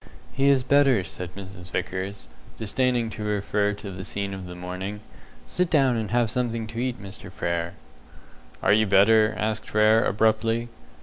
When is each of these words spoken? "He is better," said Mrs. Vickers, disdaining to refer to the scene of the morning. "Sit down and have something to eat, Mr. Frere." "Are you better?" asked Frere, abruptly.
"He 0.33 0.47
is 0.49 0.63
better," 0.63 1.03
said 1.03 1.35
Mrs. 1.35 1.69
Vickers, 1.69 2.27
disdaining 2.57 3.11
to 3.11 3.23
refer 3.23 3.73
to 3.73 3.91
the 3.91 4.03
scene 4.03 4.33
of 4.33 4.47
the 4.47 4.55
morning. 4.55 5.01
"Sit 5.45 5.69
down 5.69 5.95
and 5.95 6.09
have 6.09 6.31
something 6.31 6.65
to 6.65 6.79
eat, 6.79 6.99
Mr. 6.99 7.31
Frere." 7.31 7.75
"Are 8.63 8.73
you 8.73 8.87
better?" 8.87 9.35
asked 9.37 9.67
Frere, 9.69 10.03
abruptly. 10.03 10.69